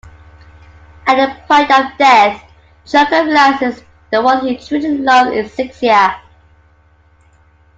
[1.05, 2.43] At the point of death,
[2.87, 6.19] Joker realises the one he truly loves is Zixia.